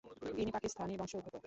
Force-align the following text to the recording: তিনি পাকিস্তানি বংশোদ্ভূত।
তিনি 0.37 0.51
পাকিস্তানি 0.51 0.93
বংশোদ্ভূত। 0.97 1.35